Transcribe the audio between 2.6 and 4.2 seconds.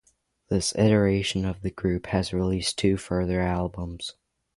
two further albums.